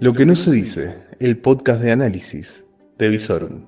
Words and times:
Lo 0.00 0.12
que 0.12 0.26
no 0.26 0.34
se 0.34 0.50
dice, 0.50 0.92
el 1.20 1.38
podcast 1.38 1.80
de 1.80 1.92
análisis 1.92 2.64
de 2.98 3.08
Visorum. 3.10 3.64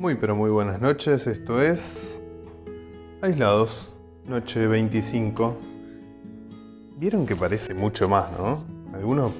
Muy 0.00 0.14
pero 0.14 0.34
muy 0.34 0.48
buenas 0.48 0.80
noches, 0.80 1.26
esto 1.26 1.60
es 1.60 2.18
Aislados, 3.20 3.90
noche 4.24 4.66
25. 4.66 5.58
Vieron 6.96 7.26
que 7.26 7.36
parece 7.36 7.74
mucho 7.74 8.08
más, 8.08 8.32
¿no? 8.32 8.64
Algunos 8.94 9.34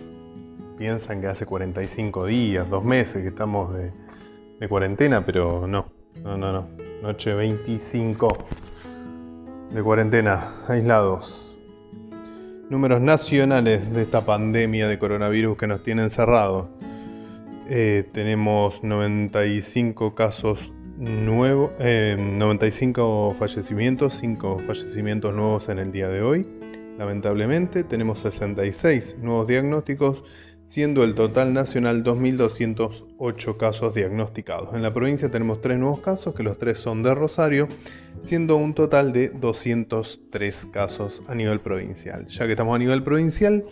piensan 0.77 1.23
que 1.23 1.29
hace 1.29 1.47
45 1.47 2.27
días, 2.27 2.69
dos 2.69 2.85
meses 2.85 3.23
que 3.23 3.29
estamos 3.29 3.75
de, 3.75 4.69
cuarentena, 4.69 5.25
pero 5.25 5.67
no, 5.67 5.87
no, 6.23 6.37
no, 6.37 6.53
no. 6.53 6.69
Noche 7.01 7.33
25 7.33 8.29
de 9.73 9.83
cuarentena, 9.83 10.57
aislados. 10.69 11.57
Números 12.69 13.01
nacionales 13.01 13.91
de 13.95 14.03
esta 14.03 14.27
pandemia 14.27 14.89
de 14.89 14.99
coronavirus 14.99 15.57
que 15.57 15.67
nos 15.67 15.83
tiene 15.83 16.03
encerrados. 16.03 16.67
Eh, 17.73 18.05
tenemos 18.13 18.83
95 18.83 20.17
casos 20.17 20.73
nuevos, 20.99 21.71
eh, 21.79 22.17
95 22.19 23.37
fallecimientos, 23.39 24.15
5 24.15 24.59
fallecimientos 24.67 25.33
nuevos 25.33 25.69
en 25.69 25.79
el 25.79 25.93
día 25.93 26.09
de 26.09 26.21
hoy. 26.21 26.45
Lamentablemente 26.99 27.85
tenemos 27.85 28.19
66 28.19 29.19
nuevos 29.23 29.47
diagnósticos, 29.47 30.25
siendo 30.65 31.05
el 31.05 31.15
total 31.15 31.53
nacional 31.53 32.03
2.208 32.03 33.57
casos 33.57 33.95
diagnosticados. 33.95 34.75
En 34.75 34.83
la 34.83 34.93
provincia 34.93 35.31
tenemos 35.31 35.61
3 35.61 35.79
nuevos 35.79 36.01
casos, 36.01 36.35
que 36.35 36.43
los 36.43 36.59
3 36.59 36.77
son 36.77 37.05
de 37.05 37.15
Rosario, 37.15 37.69
siendo 38.25 38.57
un 38.57 38.75
total 38.75 39.13
de 39.13 39.29
203 39.29 40.67
casos 40.73 41.23
a 41.29 41.37
nivel 41.37 41.61
provincial. 41.61 42.27
Ya 42.27 42.47
que 42.47 42.51
estamos 42.51 42.75
a 42.75 42.79
nivel 42.81 43.05
provincial, 43.05 43.65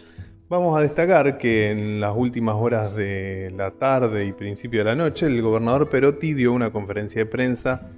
Vamos 0.51 0.79
a 0.79 0.81
destacar 0.81 1.37
que 1.37 1.71
en 1.71 2.01
las 2.01 2.17
últimas 2.17 2.55
horas 2.55 2.97
de 2.97 3.53
la 3.55 3.71
tarde 3.73 4.25
y 4.25 4.33
principio 4.33 4.81
de 4.81 4.87
la 4.87 4.95
noche 4.95 5.27
el 5.27 5.43
gobernador 5.43 5.91
Perotti 5.91 6.33
dio 6.33 6.55
una 6.55 6.71
conferencia 6.71 7.21
de 7.23 7.27
prensa. 7.27 7.91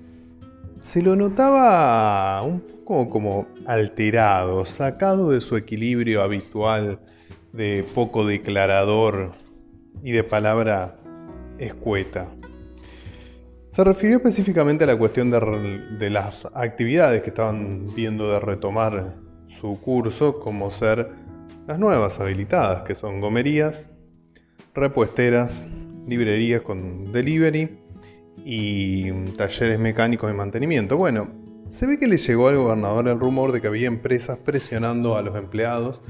Se 0.81 1.01
lo 1.01 1.15
notaba 1.15 2.43
un 2.43 2.59
poco 2.59 3.09
como 3.09 3.47
alterado, 3.67 4.65
sacado 4.65 5.31
de 5.31 5.41
su 5.41 5.57
equilibrio 5.57 6.23
habitual 6.23 6.99
de 7.53 7.87
poco 7.95 8.27
declarador 8.27 9.31
y 10.03 10.11
de 10.11 10.25
palabra 10.25 10.97
escueta. 11.59 12.31
Se 13.69 13.85
refirió 13.85 14.17
específicamente 14.17 14.83
a 14.83 14.89
la 14.89 14.99
cuestión 14.99 15.31
de, 15.31 15.39
de 16.01 16.11
las 16.11 16.49
actividades 16.53 17.23
que 17.23 17.29
estaban 17.29 17.95
viendo 17.95 18.33
de 18.33 18.41
retomar 18.41 19.15
su 19.47 19.81
curso, 19.81 20.41
como 20.41 20.73
ser 20.73 21.30
las 21.67 21.79
nuevas 21.79 22.21
habilitadas, 22.21 22.83
que 22.83 22.95
son 22.95 23.21
gomerías, 23.21 23.89
repuesteras, 24.75 25.69
librerías 26.07 26.63
con 26.63 27.13
delivery 27.13 27.79
y 28.45 29.11
talleres 29.37 29.79
mecánicos 29.79 30.31
de 30.31 30.37
mantenimiento. 30.37 30.97
Bueno, 30.97 31.29
se 31.69 31.87
ve 31.87 31.99
que 31.99 32.09
le 32.09 32.17
llegó 32.17 32.49
al 32.49 32.57
gobernador 32.57 33.09
el 33.09 33.21
rumor 33.21 33.53
de 33.53 33.61
que 33.61 33.69
había 33.69 33.87
empresas 33.87 34.39
presionando 34.39 35.17
a 35.17 35.23
los 35.23 35.37
empleados 35.37 36.01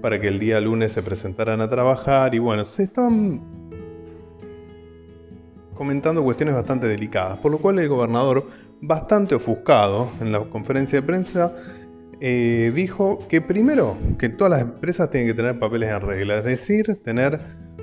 para 0.00 0.20
que 0.20 0.28
el 0.28 0.38
día 0.38 0.60
lunes 0.60 0.92
se 0.92 1.02
presentaran 1.02 1.60
a 1.60 1.68
trabajar 1.68 2.34
y 2.34 2.38
bueno, 2.38 2.64
se 2.64 2.84
estaban 2.84 3.40
comentando 5.74 6.22
cuestiones 6.22 6.54
bastante 6.54 6.86
delicadas, 6.88 7.38
por 7.38 7.52
lo 7.52 7.58
cual 7.58 7.78
el 7.78 7.88
gobernador, 7.88 8.46
bastante 8.80 9.34
ofuscado 9.34 10.10
en 10.20 10.32
la 10.32 10.40
conferencia 10.40 11.00
de 11.00 11.06
prensa, 11.06 11.52
eh, 12.20 12.72
dijo 12.74 13.18
que 13.28 13.40
primero 13.40 13.96
que 14.18 14.28
todas 14.28 14.50
las 14.50 14.62
empresas 14.62 15.10
tienen 15.10 15.28
que 15.28 15.34
tener 15.34 15.58
papeles 15.58 15.90
en 15.90 16.00
regla, 16.00 16.38
es 16.38 16.44
decir, 16.44 17.00
tener 17.04 17.40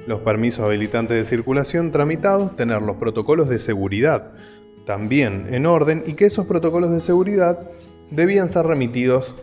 los 0.07 0.19
permisos 0.22 0.66
habilitantes 0.66 1.18
de 1.18 1.25
circulación 1.25 1.91
tramitados, 1.91 2.56
tener 2.56 2.81
los 2.81 2.97
protocolos 2.97 3.50
de 3.50 3.59
seguridad 3.59 4.34
también 4.85 5.45
en 5.50 5.66
orden 5.66 6.03
y 6.06 6.13
que 6.13 6.25
esos 6.25 6.45
protocolos 6.45 6.91
de 6.91 7.00
seguridad 7.00 7.59
debían 8.12 8.50
ser 8.50 8.68
remitidos 8.68 9.35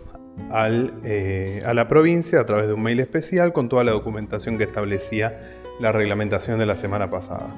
eh, 1.05 1.63
a 1.65 1.75
la 1.75 1.89
provincia 1.89 2.41
a 2.41 2.47
través 2.47 2.69
de 2.69 2.75
un 2.75 2.83
mail 2.83 3.01
especial 3.01 3.53
con 3.53 3.69
toda 3.69 3.85
la 3.85 3.93
documentación 3.93 4.59
que 4.59 4.65
establecía 4.65 5.41
la 5.81 5.91
reglamentación 5.91 6.59
de 6.59 6.67
la 6.67 6.77
semana 6.77 7.11
pasada. 7.11 7.51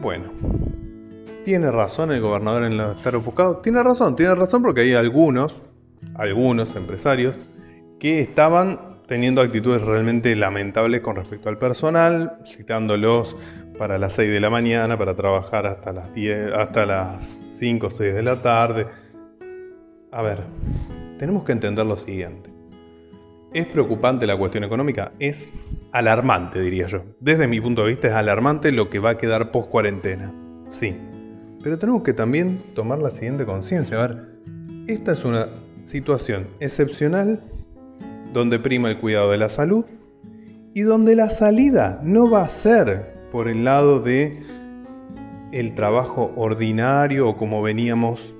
Bueno, 0.00 0.30
¿tiene 1.44 1.70
razón 1.70 2.12
el 2.12 2.20
gobernador 2.20 2.64
en 2.64 2.78
estar 2.78 3.16
ofuscado? 3.16 3.58
Tiene 3.58 3.82
razón, 3.82 4.16
tiene 4.16 4.34
razón 4.34 4.62
porque 4.62 4.82
hay 4.82 4.94
algunos 4.94 5.60
algunos 6.14 6.74
empresarios 6.76 7.34
que 7.98 8.20
estaban 8.20 9.00
teniendo 9.06 9.40
actitudes 9.40 9.82
realmente 9.82 10.34
lamentables 10.36 11.00
con 11.00 11.16
respecto 11.16 11.48
al 11.48 11.58
personal, 11.58 12.38
citándolos 12.46 13.36
para 13.76 13.98
las 13.98 14.14
6 14.14 14.30
de 14.30 14.40
la 14.40 14.50
mañana, 14.50 14.96
para 14.96 15.16
trabajar 15.16 15.66
hasta 15.66 15.92
las, 15.92 16.12
10, 16.14 16.52
hasta 16.52 16.86
las 16.86 17.38
5 17.50 17.86
o 17.86 17.90
6 17.90 18.14
de 18.14 18.22
la 18.22 18.40
tarde. 18.40 18.86
A 20.12 20.22
ver, 20.22 20.44
tenemos 21.18 21.44
que 21.44 21.52
entender 21.52 21.86
lo 21.86 21.96
siguiente. 21.96 22.50
¿Es 23.52 23.66
preocupante 23.66 24.28
la 24.28 24.36
cuestión 24.36 24.62
económica? 24.62 25.12
Es 25.18 25.50
alarmante, 25.90 26.60
diría 26.60 26.86
yo. 26.86 27.02
Desde 27.18 27.48
mi 27.48 27.60
punto 27.60 27.82
de 27.82 27.88
vista 27.88 28.06
es 28.06 28.14
alarmante 28.14 28.70
lo 28.70 28.90
que 28.90 29.00
va 29.00 29.10
a 29.10 29.18
quedar 29.18 29.50
post 29.50 29.70
cuarentena. 29.70 30.32
Sí. 30.68 30.96
Pero 31.62 31.78
tenemos 31.78 32.02
que 32.04 32.12
también 32.12 32.62
tomar 32.74 33.00
la 33.00 33.10
siguiente 33.10 33.44
conciencia. 33.44 33.98
A 33.98 34.06
ver, 34.06 34.28
esta 34.86 35.12
es 35.12 35.24
una 35.24 35.48
situación 35.82 36.48
excepcional 36.60 37.42
donde 38.32 38.58
prima 38.58 38.90
el 38.90 38.98
cuidado 38.98 39.30
de 39.30 39.38
la 39.38 39.48
salud 39.48 39.84
y 40.74 40.82
donde 40.82 41.16
la 41.16 41.30
salida 41.30 42.00
no 42.02 42.30
va 42.30 42.42
a 42.42 42.48
ser 42.48 43.12
por 43.32 43.48
el 43.48 43.64
lado 43.64 44.00
de 44.00 44.42
el 45.52 45.74
trabajo 45.74 46.32
ordinario 46.36 47.28
o 47.28 47.36
como 47.36 47.60
veníamos 47.62 48.34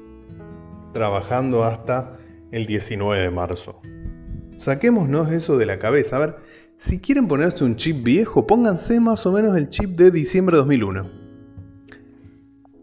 trabajando 0.92 1.64
hasta 1.64 2.18
el 2.52 2.66
19 2.66 3.22
de 3.22 3.30
marzo. 3.30 3.80
Saquémonos 4.58 5.32
eso 5.32 5.56
de 5.56 5.66
la 5.66 5.78
cabeza. 5.78 6.16
A 6.16 6.20
ver, 6.20 6.36
si 6.76 7.00
quieren 7.00 7.26
ponerse 7.26 7.64
un 7.64 7.76
chip 7.76 8.04
viejo, 8.04 8.46
pónganse 8.46 9.00
más 9.00 9.26
o 9.26 9.32
menos 9.32 9.56
el 9.56 9.68
chip 9.68 9.96
de 9.96 10.10
diciembre 10.10 10.54
de 10.54 10.58
2001 10.58 11.20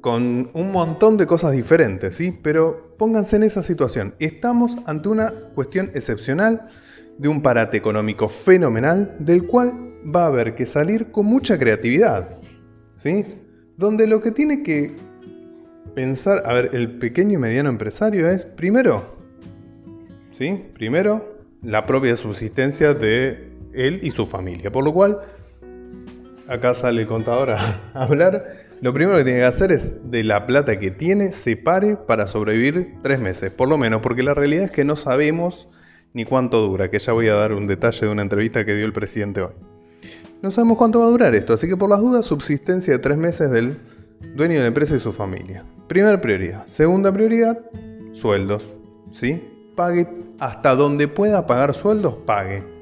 con 0.08 0.52
un 0.54 0.72
montón 0.72 1.18
de 1.18 1.28
cosas 1.28 1.52
diferentes, 1.52 2.16
¿sí? 2.16 2.32
Pero 2.32 2.87
pónganse 2.98 3.36
en 3.36 3.44
esa 3.44 3.64
situación. 3.64 4.16
Estamos 4.20 4.78
ante 4.86 5.10
una 5.10 5.32
cuestión 5.56 5.92
excepcional 5.94 6.68
de 7.18 7.28
un 7.28 7.42
parate 7.42 7.78
económico 7.78 8.30
fenomenal 8.30 9.16
del 9.20 9.48
cual 9.48 9.74
va 10.04 10.24
a 10.24 10.28
haber 10.28 10.56
que 10.56 10.66
salir 10.66 11.12
con 11.12 11.26
mucha 11.26 11.58
creatividad, 11.58 12.40
¿sí? 12.94 13.26
Donde 13.78 14.08
lo 14.08 14.22
que 14.22 14.32
tiene 14.32 14.64
que 14.64 14.96
pensar, 15.96 16.44
a 16.46 16.54
ver, 16.54 16.70
el 16.74 16.98
pequeño 17.00 17.34
y 17.34 17.38
mediano 17.38 17.70
empresario 17.70 18.30
es, 18.30 18.46
primero, 18.46 19.18
¿sí? 20.32 20.66
Primero, 20.74 21.38
la 21.62 21.86
propia 21.86 22.16
subsistencia 22.16 22.94
de 22.94 23.52
él 23.74 24.00
y 24.04 24.12
su 24.12 24.26
familia. 24.26 24.72
Por 24.72 24.84
lo 24.84 24.94
cual, 24.94 25.20
acá 26.48 26.74
sale 26.74 27.02
el 27.02 27.08
contador 27.08 27.52
a 27.52 27.82
hablar 27.94 28.67
lo 28.82 28.94
primero 28.94 29.18
que 29.18 29.24
tiene 29.24 29.40
que 29.40 29.46
hacer 29.46 29.72
es 29.72 29.94
de 30.12 30.24
la 30.24 30.46
plata 30.46 30.80
que 30.80 30.92
tiene, 30.92 31.32
separe 31.32 31.98
para 31.98 32.28
sobrevivir 32.28 32.96
tres 33.02 33.20
meses, 33.20 33.52
por 33.52 33.70
lo 33.70 33.78
menos, 33.78 34.02
porque 34.02 34.24
la 34.24 34.34
realidad 34.34 34.66
es 34.66 34.72
que 34.72 34.86
no 34.86 34.96
sabemos 34.96 35.68
ni 36.14 36.26
cuánto 36.26 36.62
dura, 36.62 36.90
que 36.90 37.00
ya 37.00 37.14
voy 37.14 37.28
a 37.28 37.36
dar 37.36 37.54
un 37.54 37.68
detalle 37.68 38.06
de 38.06 38.12
una 38.12 38.22
entrevista 38.22 38.66
que 38.66 38.76
dio 38.76 38.86
el 38.86 38.94
presidente 38.94 39.42
hoy. 39.42 39.54
No 40.42 40.52
sabemos 40.52 40.78
cuánto 40.78 41.00
va 41.00 41.08
a 41.08 41.10
durar 41.10 41.34
esto, 41.34 41.54
así 41.54 41.68
que 41.68 41.78
por 41.78 41.90
las 41.90 42.00
dudas, 42.00 42.26
subsistencia 42.26 42.94
de 42.94 43.00
tres 43.00 43.18
meses 43.18 43.50
del 43.50 43.80
dueño 44.36 44.56
de 44.56 44.62
la 44.62 44.68
empresa 44.68 44.96
y 44.96 45.00
su 45.00 45.12
familia. 45.12 45.64
Primera 45.88 46.22
prioridad. 46.22 46.68
Segunda 46.68 47.12
prioridad, 47.12 47.60
sueldos. 48.14 48.64
¿Sí? 49.12 49.42
Pague 49.76 50.08
hasta 50.40 50.76
donde 50.76 51.08
pueda 51.08 51.48
pagar 51.48 51.74
sueldos, 51.74 52.16
pague. 52.26 52.77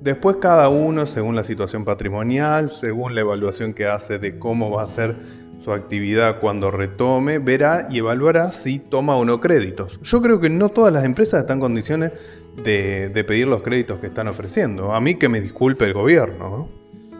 Después 0.00 0.36
cada 0.40 0.68
uno, 0.68 1.06
según 1.06 1.34
la 1.34 1.42
situación 1.42 1.84
patrimonial, 1.84 2.70
según 2.70 3.14
la 3.14 3.22
evaluación 3.22 3.74
que 3.74 3.86
hace 3.86 4.18
de 4.18 4.38
cómo 4.38 4.70
va 4.70 4.84
a 4.84 4.86
ser 4.86 5.16
su 5.64 5.72
actividad 5.72 6.38
cuando 6.38 6.70
retome, 6.70 7.38
verá 7.40 7.88
y 7.90 7.98
evaluará 7.98 8.52
si 8.52 8.78
toma 8.78 9.16
o 9.16 9.24
no 9.24 9.40
créditos. 9.40 10.00
Yo 10.02 10.22
creo 10.22 10.40
que 10.40 10.50
no 10.50 10.68
todas 10.68 10.92
las 10.92 11.04
empresas 11.04 11.40
están 11.40 11.56
en 11.56 11.62
condiciones 11.62 12.12
de, 12.62 13.24
pedir 13.26 13.48
los 13.48 13.62
créditos 13.62 13.98
que 13.98 14.06
están 14.06 14.28
ofreciendo. 14.28 14.92
A 14.92 15.00
mí 15.00 15.16
que 15.16 15.28
me 15.28 15.40
disculpe 15.40 15.84
el 15.84 15.94
gobierno. 15.94 16.68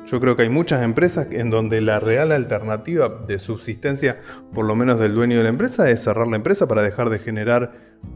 Yo 0.07 0.21
creo 0.21 0.37
que 0.37 0.45
hay 0.45 0.49
muchas 0.49 0.83
empresas 0.83 1.27
en 1.33 1.51
donde 1.51 1.81
la 1.83 2.01
real 2.01 2.33
alternativa 2.33 3.09
de 3.27 3.39
subsistencia, 3.39 4.21
por 4.55 4.65
lo 4.65 4.75
menos 4.75 4.99
del 4.99 5.15
dueño 5.15 5.37
de 5.37 5.43
la 5.43 5.51
empresa, 5.51 5.91
es 5.91 6.05
cerrar 6.05 6.29
la 6.29 6.37
empresa 6.37 6.67
para 6.67 6.83
dejar 6.83 7.11
de 7.11 7.19
generar 7.19 7.73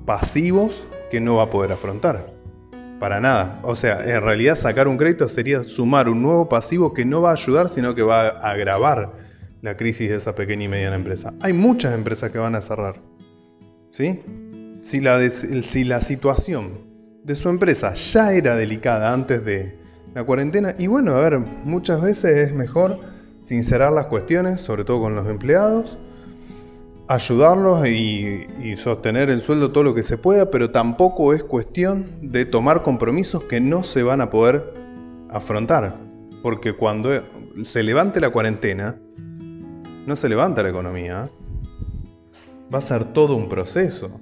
pasivos 0.06 0.86
que 1.10 1.20
no 1.20 1.36
va 1.36 1.42
a 1.42 1.50
poder 1.50 1.72
afrontar. 1.72 2.41
Para 3.02 3.18
nada. 3.18 3.58
O 3.64 3.74
sea, 3.74 4.00
en 4.04 4.22
realidad 4.22 4.54
sacar 4.54 4.86
un 4.86 4.96
crédito 4.96 5.26
sería 5.26 5.64
sumar 5.64 6.08
un 6.08 6.22
nuevo 6.22 6.48
pasivo 6.48 6.94
que 6.94 7.04
no 7.04 7.20
va 7.20 7.30
a 7.30 7.32
ayudar, 7.32 7.68
sino 7.68 7.96
que 7.96 8.02
va 8.02 8.28
a 8.28 8.52
agravar 8.52 9.14
la 9.60 9.76
crisis 9.76 10.08
de 10.08 10.18
esa 10.18 10.36
pequeña 10.36 10.66
y 10.66 10.68
mediana 10.68 10.94
empresa. 10.94 11.34
Hay 11.40 11.52
muchas 11.52 11.94
empresas 11.94 12.30
que 12.30 12.38
van 12.38 12.54
a 12.54 12.62
cerrar. 12.62 13.02
¿Sí? 13.90 14.20
Si 14.82 15.00
la, 15.00 15.18
si 15.28 15.82
la 15.82 16.00
situación 16.00 16.78
de 17.24 17.34
su 17.34 17.48
empresa 17.48 17.94
ya 17.94 18.34
era 18.34 18.54
delicada 18.54 19.12
antes 19.12 19.44
de 19.44 19.76
la 20.14 20.22
cuarentena, 20.22 20.76
y 20.78 20.86
bueno, 20.86 21.16
a 21.16 21.28
ver, 21.28 21.40
muchas 21.40 22.00
veces 22.00 22.50
es 22.50 22.54
mejor 22.54 23.00
sincerar 23.40 23.92
las 23.92 24.06
cuestiones, 24.06 24.60
sobre 24.60 24.84
todo 24.84 25.00
con 25.00 25.16
los 25.16 25.28
empleados, 25.28 25.98
ayudarlos 27.08 27.86
y, 27.88 28.76
sostener 28.76 29.30
el 29.30 29.40
sueldo 29.40 29.72
todo 29.72 29.84
lo 29.84 29.94
que 29.94 30.02
se 30.02 30.18
pueda, 30.18 30.50
pero 30.50 30.70
tampoco 30.70 31.34
es 31.34 31.42
cuestión 31.42 32.06
de 32.22 32.44
tomar 32.44 32.82
compromisos 32.82 33.44
que 33.44 33.60
no 33.60 33.84
se 33.84 34.02
van 34.02 34.20
a 34.20 34.30
poder 34.30 34.72
afrontar. 35.28 35.96
Porque 36.42 36.74
cuando 36.74 37.10
se 37.64 37.82
levante 37.82 38.20
la 38.20 38.30
cuarentena, 38.30 38.96
no 40.06 40.16
se 40.16 40.28
levanta 40.28 40.62
la 40.62 40.70
economía. 40.70 41.30
Va 42.72 42.78
a 42.78 42.82
ser 42.82 43.12
todo 43.12 43.36
un 43.36 43.48
proceso. 43.48 44.20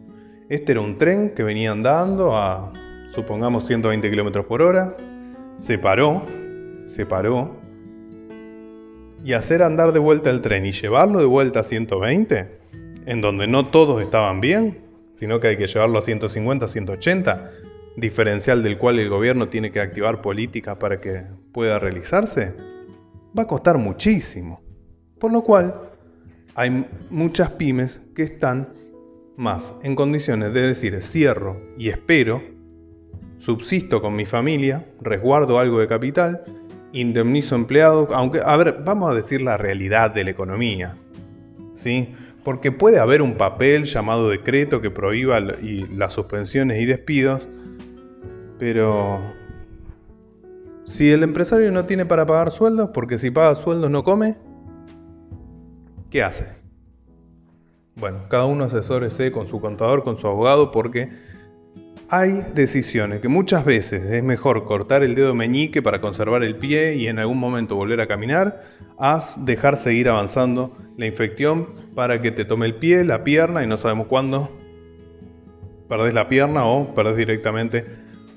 Este 0.49 0.73
era 0.73 0.81
un 0.81 0.99
tren 0.99 1.31
que 1.35 1.43
venía 1.43 1.71
andando 1.71 2.37
a, 2.37 2.73
supongamos, 3.09 3.67
120 3.67 4.11
km 4.11 4.45
por 4.45 4.63
hora. 4.63 4.97
Se 5.59 5.79
paró, 5.79 6.23
se 6.89 7.07
paró. 7.07 7.57
Y 9.25 9.35
hacer 9.35 9.63
andar 9.63 9.93
de 9.93 10.01
vuelta 10.01 10.31
el 10.31 10.41
tren 10.41 10.67
y 10.67 10.73
llevarlo 10.73 11.21
de 11.21 11.27
vuelta 11.27 11.61
a 11.61 11.63
120 11.63 12.60
en 13.07 13.21
donde 13.21 13.47
no 13.47 13.69
todos 13.69 14.03
estaban 14.03 14.41
bien, 14.41 14.85
sino 15.13 15.41
que 15.41 15.49
hay 15.49 15.57
que 15.57 15.67
llevarlo 15.67 15.99
a 15.99 16.03
150, 16.03 16.69
180, 16.69 17.51
diferencial 17.97 18.63
del 18.63 18.79
cual 18.79 18.99
el 18.99 19.09
gobierno 19.09 19.49
tiene 19.49 19.71
que 19.73 19.81
activar 19.81 20.23
políticas 20.23 20.77
para 20.77 21.01
que 21.01 21.25
pueda 21.53 21.79
realizarse, 21.79 22.55
va 23.37 23.43
a 23.43 23.47
costar 23.47 23.79
muchísimo. 23.79 24.61
Por 25.19 25.33
lo 25.33 25.43
cual, 25.43 25.91
hay 26.55 26.87
muchas 27.11 27.51
pymes 27.51 28.01
que 28.15 28.23
están 28.23 28.69
más 29.37 29.73
en 29.83 29.95
condiciones 29.95 30.53
de 30.53 30.63
decir 30.63 31.03
cierro 31.03 31.61
y 31.79 31.89
espero, 31.89 32.43
subsisto 33.39 34.01
con 34.01 34.15
mi 34.15 34.27
familia, 34.27 34.87
resguardo 35.01 35.59
algo 35.59 35.79
de 35.79 35.87
capital, 35.87 36.45
indemnizo 36.93 37.55
empleados, 37.55 38.09
aunque, 38.13 38.41
a 38.45 38.57
ver, 38.57 38.83
vamos 38.85 39.11
a 39.11 39.15
decir 39.15 39.43
la 39.43 39.57
realidad 39.57 40.11
de 40.11 40.25
la 40.25 40.31
economía. 40.31 40.97
¿sí? 41.73 42.15
Porque 42.45 42.73
puede 42.73 42.99
haber 42.99 43.23
un 43.23 43.35
papel 43.35 43.85
llamado 43.85 44.29
decreto 44.29 44.81
que 44.81 44.91
prohíba 44.91 45.41
las 45.41 46.15
suspensiones 46.15 46.81
y 46.81 46.87
despidos, 46.87 47.47
pero 48.59 49.21
si 50.85 51.11
el 51.11 51.23
empresario 51.23 51.71
no 51.71 51.87
tiene 51.87 52.07
para 52.07 52.27
pagar 52.27 52.51
sueldos, 52.51 52.91
porque 52.93 53.19
si 53.19 53.31
paga 53.31 53.55
sueldos 53.55 53.91
no 53.91 54.03
come, 54.05 54.37
¿qué 56.11 56.23
hace? 56.23 56.49
Bueno, 57.97 58.21
cada 58.29 58.47
uno 58.47 58.65
asesórese 58.65 59.31
con 59.31 59.47
su 59.47 59.61
contador, 59.61 60.03
con 60.03 60.17
su 60.17 60.27
abogado, 60.27 60.71
porque 60.71 61.11
hay 62.13 62.45
decisiones 62.55 63.21
que 63.21 63.29
muchas 63.29 63.65
veces 63.65 64.03
es 64.03 64.23
mejor 64.25 64.65
cortar 64.65 65.05
el 65.05 65.15
dedo 65.15 65.33
meñique 65.33 65.81
para 65.81 66.01
conservar 66.01 66.43
el 66.43 66.57
pie 66.57 66.97
y 66.97 67.07
en 67.07 67.21
algún 67.21 67.39
momento 67.39 67.77
volver 67.77 68.01
a 68.01 68.09
caminar, 68.09 68.65
a 68.99 69.23
dejar 69.39 69.77
seguir 69.77 70.09
avanzando 70.09 70.77
la 70.97 71.07
infección 71.07 71.69
para 71.95 72.21
que 72.21 72.33
te 72.33 72.45
tome 72.45 72.67
el 72.67 72.75
pie, 72.75 73.05
la 73.05 73.23
pierna 73.23 73.63
y 73.63 73.69
no 73.69 73.77
sabemos 73.77 74.09
cuándo 74.09 74.51
perdés 75.89 76.13
la 76.13 76.29
pierna 76.29 76.65
o 76.65 76.93
perdés 76.97 77.17
directamente 77.17 77.87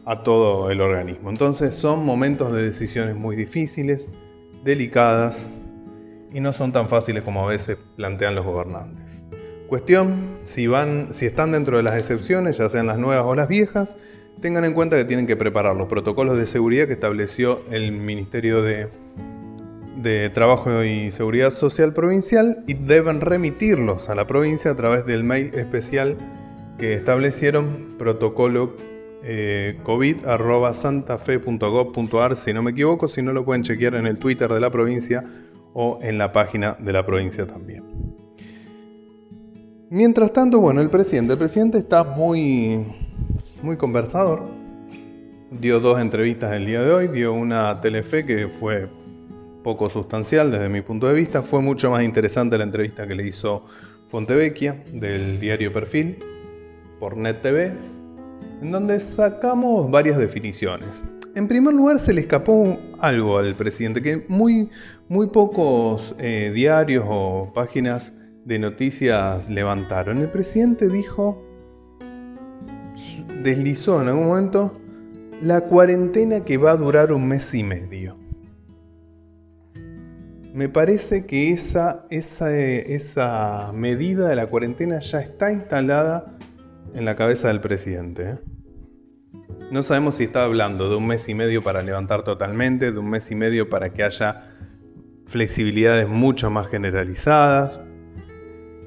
a 0.06 0.22
todo 0.22 0.70
el 0.70 0.80
organismo. 0.80 1.32
Entonces 1.32 1.74
son 1.74 2.06
momentos 2.06 2.54
de 2.54 2.62
decisiones 2.62 3.16
muy 3.16 3.36
difíciles, 3.36 4.12
delicadas 4.64 5.50
y 6.32 6.40
no 6.42 6.54
son 6.54 6.74
tan 6.74 6.90
fáciles 6.90 7.24
como 7.24 7.44
a 7.44 7.50
veces 7.50 7.80
plantean 7.96 8.36
los 8.36 8.46
gobernantes. 8.46 9.26
Cuestión, 9.74 10.38
si, 10.44 10.68
van, 10.68 11.16
si 11.16 11.26
están 11.26 11.52
dentro 11.52 11.78
de 11.78 11.84
las 11.84 11.98
excepciones, 11.98 12.60
ya 12.60 12.70
sean 12.70 12.86
las 12.86 13.00
nuevas 13.00 13.26
o 13.26 13.34
las 13.34 13.48
viejas, 13.48 13.98
tengan 14.40 14.66
en 14.66 14.76
cuenta 14.76 14.98
que 14.98 15.06
tienen 15.06 15.26
que 15.26 15.36
preparar 15.36 15.76
los 15.76 15.88
protocolos 15.88 16.38
de 16.38 16.46
seguridad 16.46 16.86
que 16.86 16.94
estableció 16.94 17.64
el 17.72 17.92
Ministerio 17.92 18.62
de, 18.62 18.90
Trabajo 20.32 20.84
y 20.84 21.10
Seguridad 21.10 21.50
Social 21.50 21.92
Provincial 21.92 22.64
y 22.68 22.76
deben 22.76 23.20
remitirlos 23.20 24.10
a 24.10 24.16
la 24.16 24.28
provincia 24.28 24.70
a 24.70 24.76
través 24.76 25.08
del 25.08 25.24
mail 25.24 25.50
especial 25.56 26.18
que 26.78 26.94
establecieron 26.94 27.96
protocolo 27.98 28.76
eh, 29.24 29.80
covid.santafe.gov.ar 29.82 32.36
si 32.36 32.54
no 32.54 32.62
me 32.62 32.70
equivoco, 32.70 33.08
si 33.08 33.24
no 33.24 33.34
lo 33.34 33.44
pueden 33.44 33.64
chequear 33.64 33.96
en 33.96 34.06
el 34.06 34.20
Twitter 34.20 34.54
de 34.54 34.60
la 34.60 34.70
provincia 34.70 35.24
o 35.74 35.98
en 36.04 36.20
la 36.20 36.32
página 36.32 36.78
de 36.80 36.94
la 36.94 37.04
provincia 37.08 37.48
también. 37.48 38.13
Mientras 39.94 40.34
tanto, 40.34 40.60
bueno, 40.60 40.82
el 40.82 40.90
presidente, 40.90 41.34
el 41.34 41.38
presidente 41.38 41.78
está 41.78 42.04
muy, 42.04 42.84
muy 43.62 43.78
conversador. 43.78 44.42
Dio 45.52 45.80
dos 45.80 46.00
entrevistas 46.00 46.52
el 46.54 46.66
día 46.66 46.82
de 46.82 46.92
hoy, 46.92 47.08
dio 47.10 47.32
una 47.32 47.80
telefe 47.80 48.26
que 48.26 48.48
fue 48.48 48.90
poco 49.64 49.92
sustancial 49.92 50.50
desde 50.50 50.68
mi 50.68 50.82
punto 50.82 51.08
de 51.08 51.14
vista. 51.14 51.44
Fue 51.44 51.62
mucho 51.62 51.92
más 51.92 52.02
interesante 52.02 52.58
la 52.58 52.64
entrevista 52.64 53.06
que 53.06 53.14
le 53.14 53.28
hizo 53.28 53.66
Fontevecchia 54.08 54.84
del 54.92 55.40
diario 55.40 55.72
Perfil 55.72 56.18
por 57.00 57.16
Net 57.16 57.44
TV, 57.44 57.72
en 58.64 58.72
donde 58.72 59.00
sacamos 59.00 59.92
varias 59.92 60.18
definiciones. 60.18 61.04
En 61.36 61.48
primer 61.48 61.76
lugar, 61.76 62.00
se 62.00 62.14
le 62.14 62.22
escapó 62.22 62.80
algo 62.98 63.38
al 63.38 63.54
presidente, 63.54 64.02
que 64.02 64.26
muy, 64.28 64.72
muy 65.08 65.28
pocos 65.28 66.16
eh, 66.18 66.52
diarios 66.52 67.06
o 67.08 67.52
páginas 67.54 68.12
de 68.46 68.60
noticias 68.60 69.50
levantaron. 69.50 70.18
El 70.18 70.30
presidente 70.30 70.90
dijo, 70.90 71.42
deslizó 73.44 74.02
en 74.02 74.10
algún 74.10 74.28
momento, 74.28 74.80
la 75.42 75.62
cuarentena 75.62 76.46
que 76.46 76.58
va 76.58 76.72
a 76.72 76.78
durar 76.78 77.12
un 77.12 77.28
mes 77.28 77.54
y 77.54 77.64
medio. 77.64 78.18
Me 80.54 80.70
parece 80.70 81.26
que 81.26 81.52
esa, 81.52 82.06
medida 83.74 84.30
de 84.30 84.36
la 84.36 84.48
cuarentena 84.48 85.00
ya 85.00 85.20
está 85.20 85.52
instalada 85.52 86.38
en 86.94 87.06
la 87.06 87.16
cabeza 87.16 87.48
del 87.48 87.60
presidente. 87.60 88.30
¿eh? 88.30 88.38
No 89.72 89.82
sabemos 89.82 90.18
si 90.18 90.26
está 90.26 90.44
hablando 90.44 90.90
de 90.90 90.96
un 90.96 91.08
mes 91.08 91.28
y 91.28 91.34
medio 91.34 91.64
para 91.64 91.82
levantar 91.82 92.24
totalmente, 92.24 92.92
de 92.92 93.00
un 93.00 93.10
mes 93.10 93.32
y 93.32 93.36
medio 93.36 93.68
para 93.70 93.94
que 93.94 94.04
haya 94.04 94.44
flexibilidades 95.26 96.08
mucho 96.08 96.52
más 96.52 96.68
generalizadas, 96.68 97.80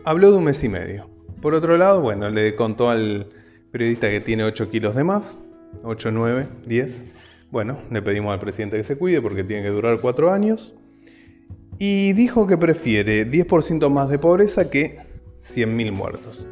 habló 0.07 0.31
de 0.31 0.39
un 0.39 0.45
mes 0.45 0.63
y 0.63 0.69
medio. 0.69 1.11
Por 1.43 1.53
otro 1.55 1.77
lado, 1.77 2.01
bueno, 2.01 2.31
le 2.31 2.55
contó 2.55 2.89
al 2.89 3.27
periodista 3.73 4.09
que 4.09 4.21
tiene 4.21 4.45
8 4.45 4.71
kilos 4.71 4.95
de 4.95 5.03
más, 5.03 5.37
8, 5.83 6.11
9, 6.13 6.47
10. 6.65 7.05
Bueno, 7.51 7.79
le 7.91 8.01
pedimos 8.03 8.33
al 8.33 8.39
presidente 8.39 8.77
que 8.77 8.85
se 8.85 8.97
cuide 8.97 9.21
porque 9.21 9.43
tiene 9.43 9.65
que 9.65 9.69
durar 9.69 10.01
4 10.01 10.33
años. 10.33 10.75
Y 11.79 12.13
dijo 12.13 12.47
que 12.47 12.57
prefiere 12.57 13.29
10% 13.29 13.91
más 13.91 14.09
de 14.09 14.19
pobreza 14.19 14.71
que 14.71 14.99
100.000 15.41 15.93
muertos. 15.93 16.47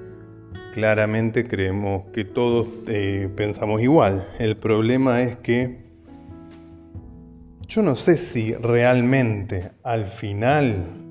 Claramente 0.75 1.47
creemos 1.47 2.11
que 2.13 2.25
todos 2.25 2.67
eh, 2.89 3.29
pensamos 3.37 3.81
igual. 3.81 4.27
El 4.41 4.57
problema 4.57 5.23
es 5.23 5.37
que 5.37 5.79
yo 7.69 7.83
no 7.83 7.95
sé 7.95 8.17
si 8.17 8.53
realmente 8.55 9.71
al 9.85 10.07
final 10.07 11.04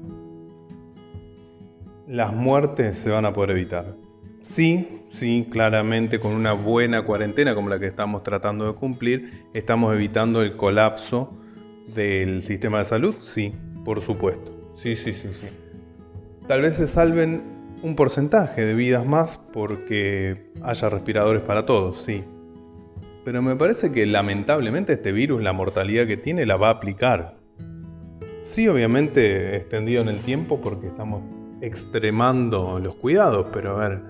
las 2.08 2.34
muertes 2.34 2.98
se 2.98 3.10
van 3.10 3.26
a 3.26 3.34
poder 3.34 3.52
evitar. 3.52 3.96
Sí, 4.44 5.04
sí, 5.10 5.48
claramente 5.50 6.20
con 6.20 6.34
una 6.34 6.54
buena 6.54 7.04
cuarentena 7.04 7.56
como 7.56 7.70
la 7.70 7.80
que 7.80 7.88
estamos 7.88 8.24
tratando 8.24 8.66
de 8.66 8.74
cumplir, 8.74 9.46
estamos 9.54 9.94
evitando 9.94 10.42
el 10.42 10.58
colapso 10.58 11.38
del 11.94 12.44
sistema 12.44 12.80
de 12.80 12.86
salud, 12.86 13.16
sí, 13.20 13.54
por 13.86 14.02
supuesto. 14.02 14.52
Sí, 14.76 14.96
sí, 14.96 15.14
sí, 15.14 15.30
sí. 15.34 15.48
Tal 16.48 16.62
vez 16.62 16.78
se 16.78 16.88
salven 16.88 17.44
un 17.84 17.96
porcentaje 17.96 18.66
de 18.66 18.74
vidas 18.74 19.06
más 19.06 19.38
porque 19.54 20.52
haya 20.62 20.90
respiradores 20.90 21.42
para 21.42 21.66
todos, 21.66 22.02
sí. 22.02 22.24
Pero 23.24 23.42
me 23.42 23.56
parece 23.56 23.94
que 23.94 24.06
lamentablemente 24.06 24.94
este 24.94 25.14
virus, 25.14 25.42
la 25.42 25.54
mortalidad 25.54 26.06
que 26.06 26.18
tiene, 26.18 26.46
la 26.46 26.58
va 26.58 26.68
a 26.68 26.72
aplicar. 26.72 27.38
Sí, 28.42 28.68
obviamente 28.68 29.56
extendido 29.56 30.02
en 30.02 30.10
el 30.10 30.20
tiempo 30.20 30.60
porque 30.60 30.88
estamos 30.88 31.22
extremando 31.63 32.77
los 32.77 32.96
cuidados, 32.96 33.48
pero 33.53 33.77
a 33.77 33.88
ver, 33.88 34.01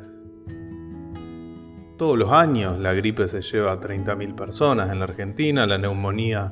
todos 1.98 2.18
los 2.18 2.32
años 2.32 2.80
la 2.80 2.94
gripe 2.94 3.28
se 3.28 3.44
lleva 3.44 3.74
a 3.74 3.80
30.000 3.80 4.34
personas 4.34 4.92
en 4.92 4.98
la 4.98 5.06
Argentina, 5.06 5.68
la 5.68 5.78
neumonía 5.78 6.52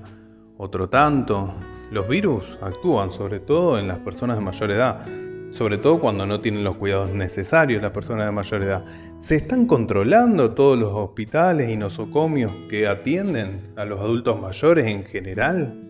otro 0.58 0.90
tanto. 0.90 1.56
los 1.90 2.08
virus 2.08 2.58
actúan 2.62 3.12
sobre 3.12 3.40
todo 3.40 3.80
en 3.80 3.88
las 3.88 3.98
personas 3.98 4.38
de 4.38 4.44
mayor 4.44 4.70
edad, 4.70 5.06
sobre 5.50 5.80
todo 5.80 6.00
cuando 6.00 6.28
no 6.28 6.40
tienen 6.40 6.64
los 6.64 6.78
cuidados 6.78 7.10
necesarios 7.10 7.82
las 7.82 7.92
personas 7.92 8.28
de 8.28 8.32
mayor 8.32 8.62
edad. 8.62 8.86
¿Se 9.18 9.36
están 9.36 9.66
controlando 9.66 10.52
todos 10.52 10.78
los 10.78 10.94
hospitales 10.94 11.72
y 11.72 11.78
nosocomios 11.78 12.52
que 12.70 12.88
atienden 12.88 13.74
a 13.76 13.86
los 13.86 14.00
adultos 14.00 14.40
mayores 14.40 14.86
en 14.86 15.04
general? 15.04 15.82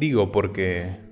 Digo 0.00 0.32
porque 0.32 1.03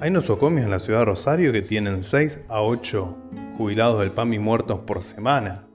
hay 0.00 0.10
nosocomios 0.10 0.64
en 0.64 0.70
la 0.70 0.78
ciudad 0.78 1.00
de 1.00 1.04
Rosario 1.06 1.52
que 1.52 1.62
tienen 1.62 2.02
6 2.02 2.40
a 2.48 2.62
8 2.62 3.16
jubilados 3.56 4.00
del 4.00 4.10
PAMI 4.10 4.38
muertos 4.38 4.80
por 4.80 5.02
semana. 5.02 5.66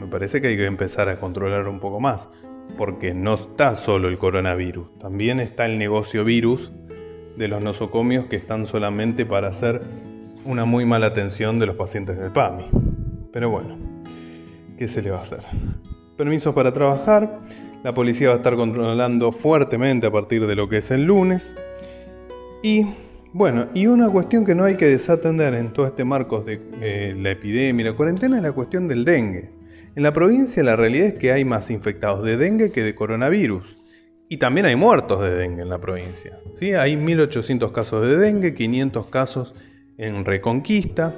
Me 0.00 0.06
parece 0.06 0.40
que 0.40 0.48
hay 0.48 0.56
que 0.56 0.64
empezar 0.64 1.08
a 1.08 1.18
controlar 1.18 1.68
un 1.68 1.80
poco 1.80 2.00
más, 2.00 2.30
porque 2.78 3.14
no 3.14 3.34
está 3.34 3.74
solo 3.74 4.08
el 4.08 4.18
coronavirus, 4.18 4.98
también 4.98 5.40
está 5.40 5.66
el 5.66 5.78
negocio 5.78 6.24
virus 6.24 6.72
de 7.36 7.48
los 7.48 7.62
nosocomios 7.62 8.26
que 8.26 8.36
están 8.36 8.66
solamente 8.66 9.26
para 9.26 9.48
hacer 9.48 9.82
una 10.44 10.64
muy 10.64 10.84
mala 10.84 11.06
atención 11.06 11.58
de 11.58 11.66
los 11.66 11.76
pacientes 11.76 12.18
del 12.18 12.32
PAMI. 12.32 12.64
Pero 13.32 13.50
bueno, 13.50 13.76
¿qué 14.78 14.88
se 14.88 15.02
le 15.02 15.10
va 15.10 15.18
a 15.18 15.22
hacer? 15.22 15.40
Permisos 16.16 16.54
para 16.54 16.72
trabajar, 16.72 17.40
la 17.82 17.92
policía 17.92 18.28
va 18.28 18.34
a 18.34 18.36
estar 18.38 18.56
controlando 18.56 19.32
fuertemente 19.32 20.06
a 20.06 20.10
partir 20.10 20.46
de 20.46 20.54
lo 20.54 20.68
que 20.68 20.78
es 20.78 20.90
el 20.90 21.02
lunes. 21.02 21.56
Y 22.64 22.86
bueno, 23.34 23.66
y 23.74 23.88
una 23.88 24.08
cuestión 24.08 24.46
que 24.46 24.54
no 24.54 24.64
hay 24.64 24.78
que 24.78 24.86
desatender 24.86 25.52
en 25.52 25.74
todo 25.74 25.86
este 25.86 26.02
marco 26.02 26.40
de 26.40 26.58
eh, 26.80 27.14
la 27.14 27.32
epidemia 27.32 27.90
la 27.90 27.92
cuarentena 27.92 28.38
es 28.38 28.42
la 28.42 28.52
cuestión 28.52 28.88
del 28.88 29.04
dengue. 29.04 29.50
En 29.94 30.02
la 30.02 30.14
provincia 30.14 30.62
la 30.62 30.74
realidad 30.74 31.08
es 31.08 31.18
que 31.18 31.30
hay 31.30 31.44
más 31.44 31.68
infectados 31.68 32.22
de 32.22 32.38
dengue 32.38 32.72
que 32.72 32.82
de 32.82 32.94
coronavirus. 32.94 33.76
Y 34.30 34.38
también 34.38 34.64
hay 34.64 34.76
muertos 34.76 35.20
de 35.20 35.34
dengue 35.34 35.60
en 35.60 35.68
la 35.68 35.78
provincia. 35.78 36.40
¿sí? 36.54 36.72
Hay 36.72 36.96
1.800 36.96 37.70
casos 37.70 38.00
de 38.06 38.16
dengue, 38.16 38.54
500 38.54 39.08
casos 39.08 39.54
en 39.98 40.24
Reconquista. 40.24 41.14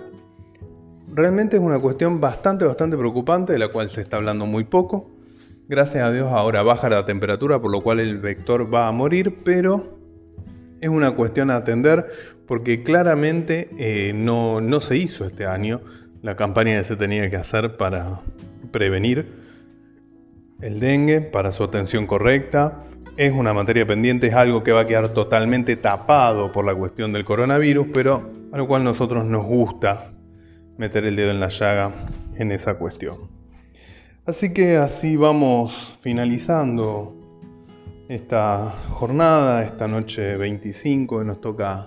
Realmente 1.15 1.59
es 1.59 1.63
una 1.63 1.79
cuestión 1.79 2.21
bastante, 2.21 2.65
bastante 2.65 2.97
preocupante 2.97 3.53
de 3.53 3.61
la 3.61 3.69
cual 3.69 3.89
se 3.89 4.01
está 4.01 4.17
hablando 4.17 4.47
muy 4.47 4.65
poco. 4.65 5.13
Gracias 5.69 6.03
a 6.03 6.11
Dios 6.11 6.27
ahora 6.29 6.65
baja 6.65 6.91
la 6.91 7.05
temperatura, 7.05 7.61
por 7.61 7.71
lo 7.71 7.85
cual 7.85 8.01
el 8.01 8.19
vector 8.19 8.75
va 8.75 8.89
a 8.89 8.93
morir, 8.93 9.45
pero 9.45 9.96
es 10.81 10.89
una 10.89 11.13
cuestión 11.13 11.51
a 11.51 11.57
atender 11.57 12.07
porque 12.47 12.83
claramente 12.83 13.71
eh, 13.79 14.13
no, 14.15 14.61
no 14.61 14.81
se 14.81 14.97
hizo 14.97 15.25
este 15.25 15.47
año 15.47 15.81
la 16.23 16.37
campaña 16.37 16.79
que 16.79 16.85
se 16.85 16.97
tenía 16.97 17.29
que 17.31 17.37
hacer 17.37 17.77
para 17.77 18.21
prevenir 18.71 19.47
el 20.61 20.81
dengue, 20.81 21.21
para 21.21 21.53
su 21.53 21.65
atención 21.65 22.07
correcta, 22.07 22.83
es 23.17 23.33
una 23.33 23.55
materia 23.55 23.87
pendiente, 23.87 24.29
es 24.29 24.35
algo 24.35 24.63
que 24.63 24.73
va 24.73 24.81
a 24.81 24.87
quedar 24.87 25.11
totalmente 25.11 25.77
tapado 25.77 26.53
por 26.53 26.65
la 26.65 26.75
cuestión 26.75 27.13
del 27.13 27.25
coronavirus, 27.25 27.89
pero 27.93 28.31
a 28.53 28.59
lo 28.59 28.67
cual 28.67 28.85
nosotros 28.85 29.25
nos 29.25 29.45
gusta 29.47 30.13
meter 30.77 31.05
el 31.05 31.17
dedo 31.17 31.31
en 31.31 31.41
la 31.41 31.49
llaga 31.49 31.93
en 32.37 32.53
esa 32.53 32.75
cuestión. 32.75 33.31
Así 34.27 34.53
que 34.53 34.77
así 34.77 35.17
vamos 35.17 35.97
finalizando 36.01 37.16
esta 38.09 38.71
jornada, 38.91 39.65
esta 39.65 39.89
noche 39.89 40.37
25 40.37 41.19
que 41.19 41.25
nos 41.25 41.41
toca 41.41 41.87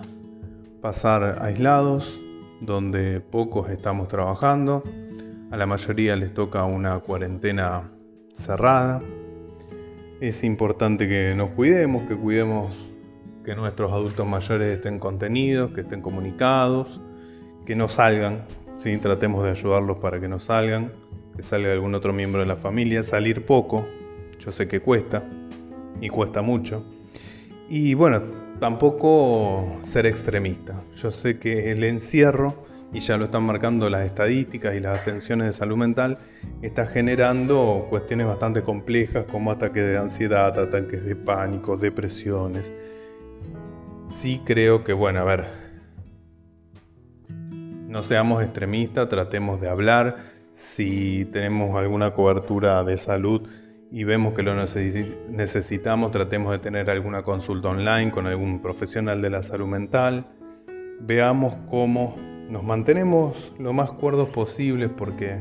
pasar 0.82 1.38
aislados, 1.40 2.20
donde 2.60 3.20
pocos 3.20 3.70
estamos 3.70 4.08
trabajando, 4.08 4.82
a 5.50 5.56
la 5.56 5.64
mayoría 5.64 6.16
les 6.16 6.34
toca 6.34 6.64
una 6.64 6.98
cuarentena 7.00 7.90
cerrada. 8.34 9.00
Es 10.20 10.44
importante 10.44 11.08
que 11.08 11.34
nos 11.34 11.50
cuidemos, 11.50 12.06
que 12.06 12.16
cuidemos 12.16 12.92
que 13.42 13.54
nuestros 13.54 13.90
adultos 13.90 14.26
mayores 14.26 14.76
estén 14.76 14.98
contenidos, 14.98 15.72
que 15.72 15.80
estén 15.80 16.02
comunicados, 16.02 17.00
que 17.64 17.74
no 17.74 17.88
salgan, 17.88 18.44
¿sí? 18.76 18.94
tratemos 18.98 19.42
de 19.44 19.52
ayudarlos 19.52 19.96
para 19.98 20.20
que 20.20 20.28
no 20.28 20.38
salgan, 20.38 20.92
que 21.34 21.42
salga 21.42 21.72
algún 21.72 21.94
otro 21.94 22.12
miembro 22.12 22.42
de 22.42 22.46
la 22.46 22.56
familia, 22.56 23.02
salir 23.02 23.46
poco, 23.46 23.86
yo 24.38 24.52
sé 24.52 24.68
que 24.68 24.80
cuesta 24.80 25.24
y 26.00 26.08
cuesta 26.08 26.42
mucho. 26.42 26.84
Y 27.68 27.94
bueno, 27.94 28.22
tampoco 28.58 29.78
ser 29.84 30.06
extremista. 30.06 30.82
Yo 30.94 31.10
sé 31.10 31.38
que 31.38 31.70
el 31.70 31.84
encierro 31.84 32.64
y 32.92 33.00
ya 33.00 33.16
lo 33.16 33.26
están 33.26 33.44
marcando 33.44 33.88
las 33.88 34.04
estadísticas 34.04 34.74
y 34.74 34.80
las 34.80 35.00
atenciones 35.00 35.46
de 35.46 35.52
salud 35.52 35.76
mental, 35.76 36.18
está 36.60 36.86
generando 36.86 37.86
cuestiones 37.88 38.26
bastante 38.26 38.62
complejas 38.62 39.24
como 39.30 39.50
ataques 39.50 39.84
de 39.84 39.96
ansiedad, 39.96 40.58
ataques 40.58 41.04
de 41.04 41.14
pánico, 41.14 41.76
depresiones. 41.76 42.70
Sí 44.08 44.40
creo 44.44 44.82
que, 44.82 44.92
bueno, 44.92 45.20
a 45.20 45.24
ver, 45.24 45.46
no 47.86 48.02
seamos 48.02 48.42
extremistas, 48.42 49.08
tratemos 49.08 49.60
de 49.60 49.68
hablar, 49.68 50.16
si 50.52 51.26
tenemos 51.26 51.76
alguna 51.78 52.12
cobertura 52.12 52.82
de 52.82 52.98
salud 52.98 53.48
y 53.92 54.04
vemos 54.04 54.34
que 54.34 54.42
lo 54.42 54.54
necesitamos, 54.54 56.10
tratemos 56.12 56.52
de 56.52 56.58
tener 56.58 56.90
alguna 56.90 57.22
consulta 57.22 57.68
online 57.68 58.10
con 58.12 58.26
algún 58.26 58.60
profesional 58.60 59.20
de 59.20 59.30
la 59.30 59.42
salud 59.42 59.66
mental, 59.66 60.26
veamos 61.00 61.54
cómo 61.68 62.14
nos 62.48 62.62
mantenemos 62.62 63.52
lo 63.58 63.72
más 63.72 63.92
cuerdos 63.92 64.28
posibles 64.28 64.90
porque 64.96 65.38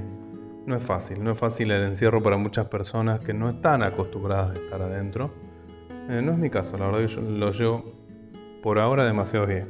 no 0.65 0.75
es 0.75 0.83
fácil, 0.83 1.23
no 1.23 1.31
es 1.31 1.37
fácil 1.37 1.71
el 1.71 1.83
encierro 1.83 2.21
para 2.23 2.37
muchas 2.37 2.67
personas 2.67 3.19
que 3.19 3.33
no 3.33 3.49
están 3.49 3.83
acostumbradas 3.83 4.51
a 4.51 4.53
estar 4.53 4.81
adentro. 4.81 5.31
Eh, 6.09 6.21
no 6.23 6.31
es 6.31 6.37
mi 6.37 6.49
caso, 6.49 6.77
la 6.77 6.87
verdad 6.87 7.01
que 7.01 7.07
yo 7.07 7.21
lo 7.21 7.51
llevo 7.51 7.93
por 8.63 8.79
ahora 8.79 9.05
demasiado 9.05 9.45
bien. 9.45 9.67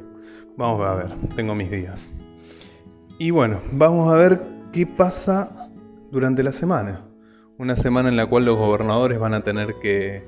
Vamos 0.56 0.86
a 0.86 0.94
ver, 0.94 1.14
tengo 1.36 1.54
mis 1.54 1.70
días. 1.70 2.12
Y 3.18 3.30
bueno, 3.30 3.58
vamos 3.72 4.12
a 4.12 4.16
ver 4.16 4.40
qué 4.72 4.86
pasa 4.86 5.70
durante 6.10 6.42
la 6.42 6.52
semana. 6.52 7.09
Una 7.60 7.76
semana 7.76 8.08
en 8.08 8.16
la 8.16 8.24
cual 8.24 8.46
los 8.46 8.56
gobernadores 8.56 9.18
van 9.18 9.34
a 9.34 9.42
tener 9.42 9.74
que 9.82 10.22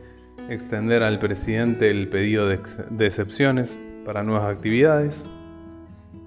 extender 0.50 1.02
al 1.02 1.18
presidente 1.18 1.88
el 1.88 2.10
pedido 2.10 2.46
de, 2.46 2.60
excepciones 3.00 3.78
para 4.04 4.22
nuevas 4.22 4.54
actividades. 4.54 5.26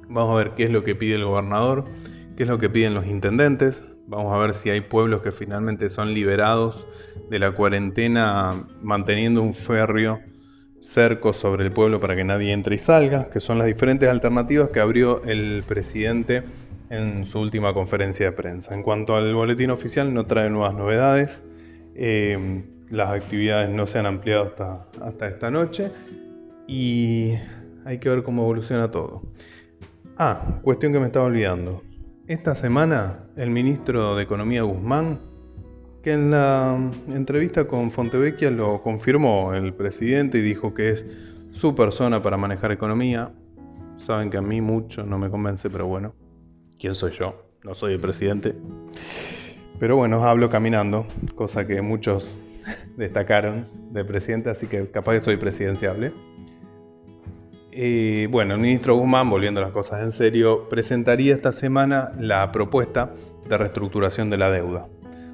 Vamos 0.10 0.34
a 0.34 0.36
ver 0.36 0.56
qué 0.56 0.64
es 0.64 0.72
lo 0.72 0.84
que 0.84 0.96
pide 0.96 1.14
el 1.14 1.24
gobernador, 1.24 1.84
qué 2.36 2.42
es 2.42 2.50
lo 2.50 2.58
que 2.58 2.72
piden 2.72 2.96
los 2.96 3.06
intendentes. 3.06 3.84
Vamos 4.08 4.34
a 4.34 4.40
ver 4.40 4.56
si 4.56 4.72
hay 4.72 4.82
pueblos 4.82 5.22
que 5.22 5.32
finalmente 5.32 5.92
son 5.92 6.12
liberados 6.12 6.88
de 7.30 7.38
la 7.38 7.52
cuarentena 7.52 8.66
manteniendo 8.82 9.44
un 9.44 9.54
férreo 9.54 10.22
cerco 10.82 11.34
sobre 11.34 11.66
el 11.66 11.70
pueblo 11.70 12.00
para 12.00 12.16
que 12.16 12.24
nadie 12.24 12.52
entre 12.52 12.78
y 12.78 12.80
salga, 12.80 13.30
que 13.30 13.42
son 13.42 13.60
las 13.60 13.68
diferentes 13.68 14.10
alternativas 14.10 14.70
que 14.70 14.80
abrió 14.80 15.24
el 15.26 15.62
presidente 15.68 16.42
en 16.90 17.26
su 17.26 17.40
última 17.40 17.74
conferencia 17.74 18.28
de 18.28 18.32
prensa. 18.32 18.74
En 18.74 18.84
cuanto 18.84 19.16
al 19.16 19.34
boletín 19.34 19.70
oficial, 19.72 20.14
no 20.14 20.26
trae 20.26 20.50
nuevas 20.50 20.74
novedades. 20.74 21.44
Eh, 21.96 22.64
las 22.90 23.10
actividades 23.10 23.70
no 23.70 23.88
se 23.88 24.00
han 24.00 24.06
ampliado 24.06 24.44
hasta, 24.44 24.88
hasta 25.02 25.28
esta 25.28 25.50
noche 25.50 25.92
y 26.68 27.34
hay 27.86 28.00
que 28.00 28.10
ver 28.10 28.24
cómo 28.24 28.44
evoluciona 28.44 28.92
todo. 28.92 29.24
Ah, 30.18 30.60
cuestión 30.62 30.94
que 30.94 31.00
me 31.00 31.08
estaba 31.08 31.26
olvidando. 31.26 31.84
Esta 32.28 32.56
semana 32.56 33.26
el 33.36 33.52
ministro 33.52 34.16
de 34.16 34.24
Economía 34.24 34.64
Guzmán, 34.64 35.20
que 36.02 36.14
en 36.14 36.32
la 36.32 36.78
entrevista 37.08 37.66
con 37.66 37.92
Fontevecchia 37.92 38.52
lo 38.52 38.82
confirmó 38.82 39.54
el 39.54 39.74
presidente 39.74 40.38
y 40.38 40.42
dijo 40.42 40.74
que 40.74 40.90
es 40.90 41.06
su 41.52 41.76
persona 41.76 42.22
para 42.22 42.38
manejar 42.38 42.72
economía. 42.72 43.32
Saben 43.98 44.30
que 44.30 44.38
a 44.38 44.42
mí 44.42 44.62
mucho 44.62 45.04
no 45.04 45.18
me 45.18 45.30
convence, 45.30 45.70
pero 45.70 45.88
bueno, 45.88 46.14
¿quién 46.80 46.96
soy 46.96 47.12
yo? 47.12 47.42
No 47.64 47.76
soy 47.76 47.94
el 47.94 48.00
presidente. 48.00 48.56
Pero 49.80 49.98
bueno, 49.98 50.24
hablo 50.24 50.50
caminando, 50.50 51.06
cosa 51.36 51.68
que 51.68 51.82
muchos 51.82 52.34
destacaron 52.98 53.68
del 53.92 54.06
presidente, 54.06 54.50
así 54.50 54.68
que 54.68 54.90
capaz 54.90 55.14
que 55.14 55.20
soy 55.22 55.38
presidenciable. 55.38 56.14
Bueno, 58.30 58.54
el 58.54 58.62
ministro 58.62 58.96
Guzmán, 58.96 59.30
volviendo 59.30 59.60
las 59.60 59.72
cosas 59.72 60.02
en 60.02 60.14
serio, 60.14 60.70
presentaría 60.70 61.34
esta 61.34 61.52
semana 61.52 62.12
la 62.18 62.52
propuesta 62.54 63.12
de 63.50 63.58
reestructuración 63.58 64.30
de 64.30 64.38
la 64.38 64.50
deuda. 64.50 64.88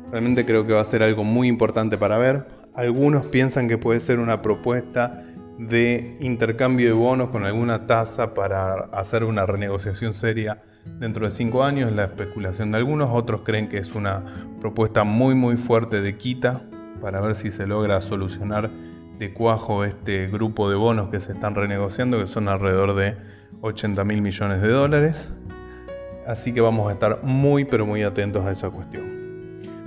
Realmente 0.09 0.43
creo 0.43 0.65
que 0.65 0.73
va 0.73 0.81
a 0.81 0.85
ser 0.85 1.03
algo 1.03 1.23
muy 1.23 1.47
importante 1.47 1.99
para 1.99 2.17
ver. 2.17 2.47
Algunos 2.73 3.27
piensan 3.27 3.67
que 3.67 3.77
puede 3.77 3.99
ser 3.99 4.19
una 4.19 4.41
propuesta 4.41 5.23
de 5.59 6.17
intercambio 6.19 6.87
de 6.87 6.93
bonos 6.93 7.29
con 7.29 7.45
alguna 7.45 7.85
tasa 7.85 8.33
para 8.33 8.73
hacer 8.91 9.23
una 9.23 9.45
renegociación 9.45 10.15
seria 10.15 10.63
dentro 10.99 11.25
de 11.25 11.31
cinco 11.31 11.63
años, 11.63 11.91
la 11.93 12.05
especulación 12.05 12.71
de 12.71 12.77
algunos, 12.77 13.09
otros 13.11 13.41
creen 13.41 13.69
que 13.69 13.77
es 13.77 13.95
una 13.95 14.23
propuesta 14.59 15.03
muy 15.03 15.35
muy 15.35 15.57
fuerte 15.57 16.01
de 16.01 16.17
quita 16.17 16.61
para 17.01 17.19
ver 17.21 17.35
si 17.35 17.51
se 17.51 17.65
logra 17.65 18.01
solucionar 18.01 18.69
de 19.17 19.33
cuajo 19.33 19.83
este 19.85 20.27
grupo 20.27 20.69
de 20.69 20.75
bonos 20.75 21.09
que 21.09 21.19
se 21.19 21.33
están 21.33 21.55
renegociando, 21.55 22.19
que 22.19 22.27
son 22.27 22.47
alrededor 22.47 22.95
de 22.95 23.15
80 23.61 24.03
mil 24.03 24.21
millones 24.21 24.61
de 24.61 24.69
dólares. 24.69 25.31
Así 26.25 26.53
que 26.53 26.61
vamos 26.61 26.89
a 26.89 26.93
estar 26.93 27.23
muy 27.23 27.65
pero 27.65 27.85
muy 27.85 28.03
atentos 28.03 28.45
a 28.45 28.51
esa 28.51 28.69
cuestión. 28.69 29.21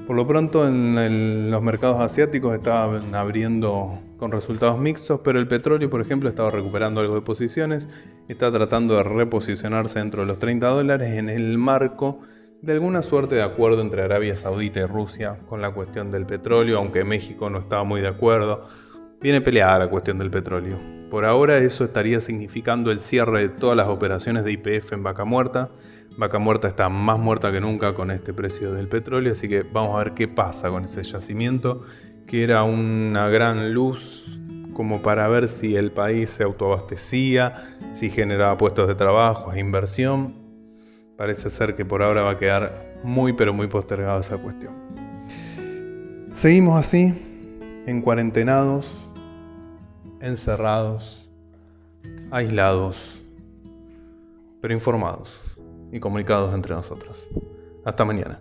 Por 0.06 0.16
lo 0.16 0.26
pronto 0.26 0.68
en 0.68 1.50
los 1.50 1.62
mercados 1.62 2.00
asiáticos 2.00 2.54
estaban 2.54 3.14
abriendo 3.14 3.98
con 4.24 4.32
resultados 4.32 4.78
mixtos, 4.78 5.20
pero 5.22 5.38
el 5.38 5.46
petróleo, 5.46 5.90
por 5.90 6.00
ejemplo, 6.00 6.30
estaba 6.30 6.48
recuperando 6.48 7.02
algo 7.02 7.14
de 7.14 7.20
posiciones, 7.20 7.86
está 8.26 8.50
tratando 8.50 8.96
de 8.96 9.02
reposicionarse 9.02 9.98
dentro 9.98 10.22
de 10.22 10.26
los 10.26 10.38
30 10.38 10.66
dólares 10.66 11.18
en 11.18 11.28
el 11.28 11.58
marco 11.58 12.20
de 12.62 12.72
alguna 12.72 13.02
suerte 13.02 13.34
de 13.34 13.42
acuerdo 13.42 13.82
entre 13.82 14.02
Arabia 14.02 14.34
Saudita 14.34 14.80
y 14.80 14.86
Rusia 14.86 15.36
con 15.46 15.60
la 15.60 15.72
cuestión 15.72 16.10
del 16.10 16.24
petróleo, 16.24 16.78
aunque 16.78 17.04
México 17.04 17.50
no 17.50 17.58
estaba 17.58 17.84
muy 17.84 18.00
de 18.00 18.08
acuerdo. 18.08 18.66
Viene 19.20 19.42
peleada 19.42 19.80
la 19.80 19.90
cuestión 19.90 20.18
del 20.18 20.30
petróleo. 20.30 20.78
Por 21.10 21.26
ahora 21.26 21.58
eso 21.58 21.84
estaría 21.84 22.18
significando 22.20 22.90
el 22.90 23.00
cierre 23.00 23.40
de 23.40 23.48
todas 23.50 23.76
las 23.76 23.88
operaciones 23.88 24.44
de 24.44 24.52
IPF 24.52 24.94
en 24.94 25.02
Vaca 25.02 25.26
Muerta. 25.26 25.68
Vaca 26.16 26.38
Muerta 26.38 26.66
está 26.68 26.88
más 26.88 27.18
muerta 27.18 27.52
que 27.52 27.60
nunca 27.60 27.92
con 27.92 28.10
este 28.10 28.32
precio 28.32 28.72
del 28.72 28.88
petróleo, 28.88 29.32
así 29.32 29.50
que 29.50 29.64
vamos 29.70 29.96
a 29.96 29.98
ver 29.98 30.14
qué 30.14 30.28
pasa 30.28 30.70
con 30.70 30.86
ese 30.86 31.02
yacimiento, 31.02 31.82
que 32.26 32.44
era 32.44 32.64
una 32.64 33.28
gran 33.28 33.74
luz 33.74 34.38
como 34.74 35.02
para 35.02 35.28
ver 35.28 35.48
si 35.48 35.76
el 35.76 35.92
país 35.92 36.30
se 36.30 36.42
autoabastecía, 36.42 37.68
si 37.94 38.10
generaba 38.10 38.58
puestos 38.58 38.88
de 38.88 38.94
trabajo 38.94 39.52
e 39.52 39.60
inversión 39.60 40.44
parece 41.16 41.50
ser 41.50 41.76
que 41.76 41.84
por 41.84 42.02
ahora 42.02 42.22
va 42.22 42.30
a 42.30 42.38
quedar 42.38 42.94
muy 43.02 43.32
pero 43.32 43.52
muy 43.52 43.66
postergada 43.68 44.20
esa 44.20 44.38
cuestión. 44.38 44.74
Seguimos 46.32 46.78
así, 46.78 47.14
en 47.86 48.02
cuarentenados, 48.02 48.92
encerrados, 50.20 51.28
aislados, 52.30 53.20
pero 54.60 54.74
informados 54.74 55.40
y 55.92 56.00
comunicados 56.00 56.54
entre 56.54 56.74
nosotros. 56.74 57.28
Hasta 57.84 58.04
mañana. 58.04 58.40